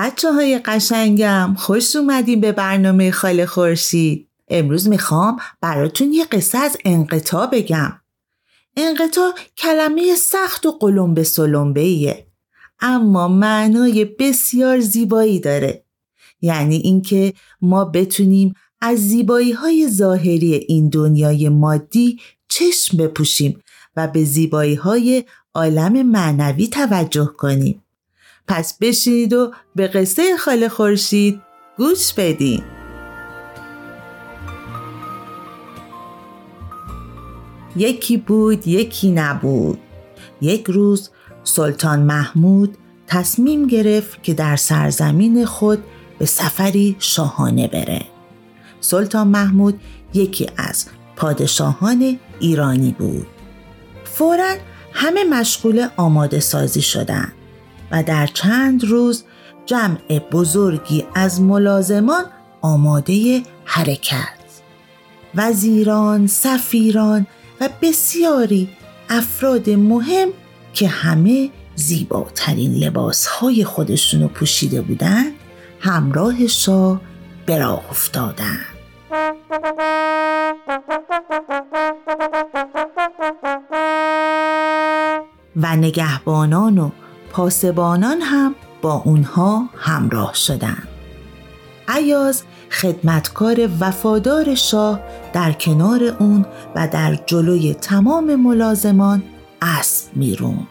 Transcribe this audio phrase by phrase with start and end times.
[0.00, 4.28] بچه های قشنگم خوش اومدیم به برنامه خاله خورشید.
[4.48, 8.00] امروز می‌خوام براتون یه قصه از انقطاع بگم.
[8.76, 12.26] انقطاع کلمه سخت و قلمبه سلمبه.
[12.80, 15.84] اما معنای بسیار زیبایی داره.
[16.40, 23.62] یعنی اینکه ما بتونیم از زیبایی های ظاهری این دنیای مادی چشم بپوشیم
[23.96, 25.24] و به زیبایی های
[25.54, 27.82] عالم معنوی توجه کنیم.
[28.48, 31.42] پس بشینید و به قصه خاله خورشید
[31.76, 32.62] گوش بدین.
[37.76, 39.78] یکی بود یکی نبود.
[40.40, 41.10] یک روز
[41.44, 42.76] سلطان محمود
[43.06, 45.84] تصمیم گرفت که در سرزمین خود
[46.18, 48.02] به سفری شاهانه بره.
[48.80, 49.80] سلطان محمود
[50.14, 53.26] یکی از پادشاهان ایرانی بود.
[54.04, 54.54] فورا
[54.92, 57.32] همه مشغول آماده سازی شدند
[57.90, 59.24] و در چند روز
[59.66, 62.24] جمع بزرگی از ملازمان
[62.60, 64.38] آماده حرکت
[65.34, 67.26] وزیران، سفیران
[67.60, 68.68] و بسیاری
[69.10, 70.28] افراد مهم
[70.72, 75.32] که همه زیباترین لباس های خودشونو پوشیده بودند
[75.80, 77.00] همراه شاه
[77.46, 78.64] به راه افتادند.
[85.56, 86.90] و نگهبانان و
[87.32, 90.88] پاسبانان هم با اونها همراه شدند.
[91.88, 95.00] عیاز خدمتکار وفادار شاه
[95.32, 99.22] در کنار اون و در جلوی تمام ملازمان
[99.62, 100.66] اسب میرون.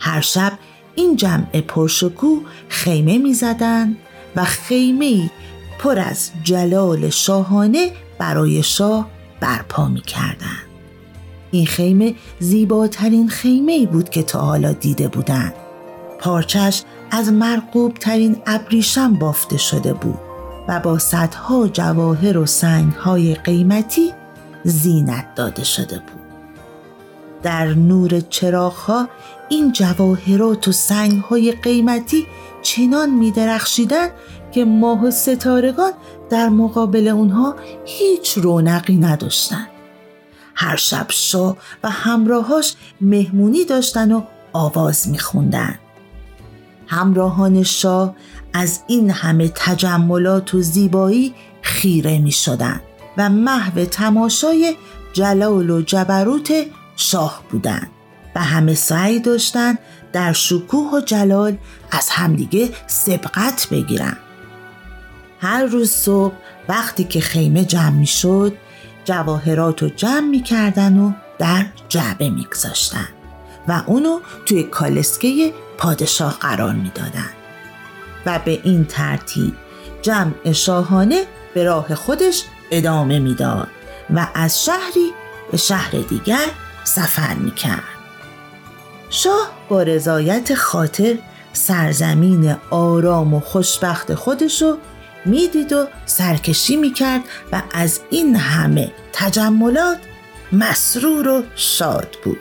[0.00, 0.52] هر شب
[0.94, 3.96] این جمع پرشکو خیمه می‌زدند
[4.36, 5.30] و خیمه
[5.78, 9.08] پر از جلال شاهانه برای شاه
[9.40, 10.67] برپا می‌کردند.
[11.50, 15.54] این خیمه زیباترین خیمه ای بود که تا حالا دیده بودند.
[16.18, 20.18] پارچش از مرقوب ترین ابریشم بافته شده بود
[20.68, 24.12] و با صدها جواهر و سنگهای قیمتی
[24.64, 26.18] زینت داده شده بود.
[27.42, 29.08] در نور چراغها
[29.48, 32.26] این جواهرات و سنگهای قیمتی
[32.62, 34.08] چنان می درخشیدن
[34.52, 35.92] که ماه و ستارگان
[36.30, 39.77] در مقابل اونها هیچ رونقی نداشتند.
[40.60, 45.78] هر شب شاه و همراهاش مهمونی داشتن و آواز میخوندن.
[46.86, 48.14] همراهان شاه
[48.52, 52.80] از این همه تجملات و زیبایی خیره می شدن
[53.16, 54.76] و محو تماشای
[55.12, 56.52] جلال و جبروت
[56.96, 57.90] شاه بودند
[58.34, 59.78] و همه سعی داشتند
[60.12, 61.56] در شکوه و جلال
[61.90, 64.16] از همدیگه سبقت بگیرن
[65.40, 66.34] هر روز صبح
[66.68, 68.52] وقتی که خیمه جمع می شد
[69.08, 73.08] جواهرات رو جمع می‌کردن و در جعبه میگذاشتن
[73.68, 77.30] و اونو توی کالسکه پادشاه قرار می‌دادن.
[78.26, 79.54] و به این ترتیب
[80.02, 81.24] جمع شاهانه
[81.54, 83.68] به راه خودش ادامه می‌داد
[84.14, 85.12] و از شهری
[85.50, 86.46] به شهر دیگر
[86.84, 87.82] سفر می‌کرد.
[89.10, 91.18] شاه با رضایت خاطر
[91.52, 94.78] سرزمین آرام و خوشبخت خودشو
[95.24, 97.20] می‌دید و سرکشی می‌کرد
[97.52, 99.98] و از این همه تجملات
[100.52, 102.38] مسرور و شاد بود.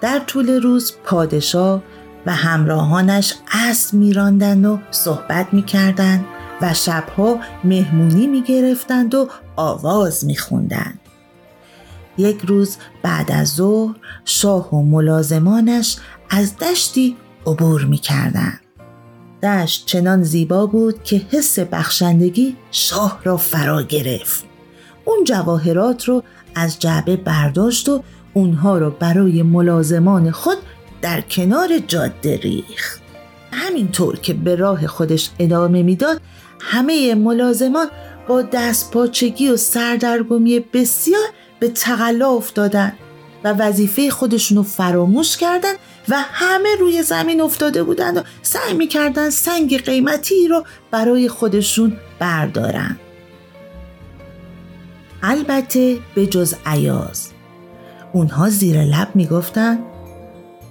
[0.00, 1.82] در طول روز پادشاه
[2.26, 6.24] و همراهانش اسب میراندند و صحبت می‌کردند
[6.62, 11.00] و شبها مهمونی می‌گرفتند و آواز میخوندند.
[12.18, 15.96] یک روز بعد از ظهر شاه و ملازمانش
[16.30, 17.16] از دشتی
[17.46, 18.60] عبور می‌کردند.
[19.42, 24.44] دشت چنان زیبا بود که حس بخشندگی شاه را فرا گرفت.
[25.04, 26.22] اون جواهرات رو
[26.54, 28.02] از جعبه برداشت و
[28.34, 30.58] اونها رو برای ملازمان خود
[31.02, 33.00] در کنار جاده ریخت.
[33.52, 36.20] همینطور که به راه خودش ادامه می‌داد
[36.60, 37.86] همه ملازمان
[38.28, 41.26] با دست پاچگی و سردرگمی بسیار
[41.60, 42.92] به تقلا افتادن
[43.44, 45.72] و وظیفه خودشونو فراموش کردن
[46.08, 52.96] و همه روی زمین افتاده بودند و سعی می‌کردن سنگ قیمتی رو برای خودشون بردارن.
[55.22, 57.30] البته به جز عیاز
[58.12, 59.78] اونها زیر لب می‌گفتن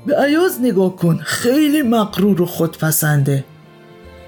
[0.05, 3.45] به عیاز نگاه کن خیلی مقرور و خودپسنده.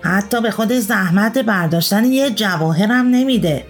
[0.02, 3.66] حتی به خود زحمت برداشتن یه جواهرم نمیده.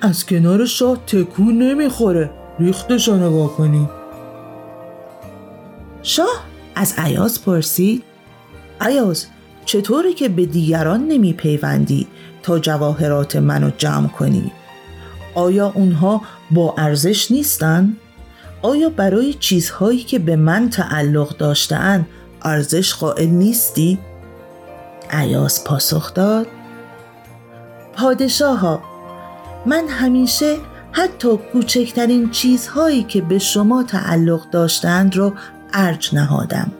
[0.00, 2.30] از کنار شاه تکون نمی‌خوره.
[2.58, 3.88] ریختش رو نگاه کنی
[6.02, 8.02] شاه از عیاز پرسید
[8.80, 9.26] عیاز
[9.64, 12.06] چطوره که به دیگران نمی پیوندی
[12.42, 14.52] تا جواهرات منو جمع کنی؟
[15.34, 17.96] آیا اونها با ارزش نیستن؟
[18.62, 22.06] آیا برای چیزهایی که به من تعلق داشتهاند
[22.42, 23.98] ارزش قائل نیستی؟
[25.10, 26.46] عیاز پاسخ داد
[27.96, 28.82] پادشاه ها
[29.66, 30.56] من همیشه
[30.92, 35.32] حتی کوچکترین چیزهایی که به شما تعلق داشتند رو
[35.72, 36.72] ارج نهادم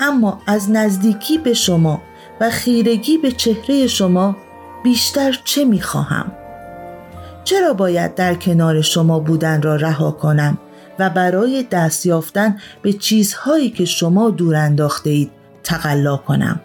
[0.00, 2.02] اما از نزدیکی به شما
[2.40, 4.36] و خیرگی به چهره شما
[4.84, 6.32] بیشتر چه می‌خواهم؟
[7.44, 10.58] چرا باید در کنار شما بودن را رها کنم
[10.98, 15.30] و برای دست یافتن به چیزهایی که شما دور انداخته اید
[15.62, 16.60] تقلا کنم؟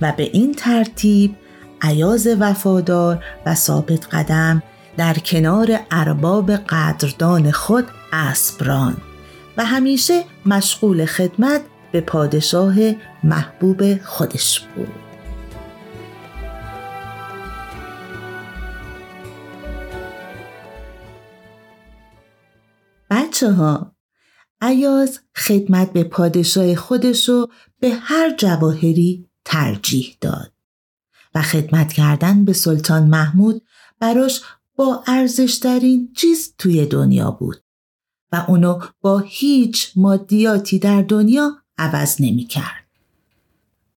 [0.00, 1.36] و به این ترتیب
[1.82, 4.62] عیاز وفادار و ثابت قدم
[4.96, 8.96] در کنار ارباب قدردان خود اسبران
[9.56, 11.62] و همیشه مشغول خدمت
[11.92, 12.74] به پادشاه
[13.24, 14.88] محبوب خودش بود.
[23.10, 23.96] بچه ها
[24.60, 27.46] عیاز خدمت به پادشاه خودشو
[27.80, 30.52] به هر جواهری ترجیح داد
[31.34, 33.62] و خدمت کردن به سلطان محمود
[34.00, 34.42] براش
[34.76, 37.69] با ارزشترین چیز توی دنیا بود.
[38.32, 42.79] و اونو با هیچ مادیاتی در دنیا عوض نمی کرد.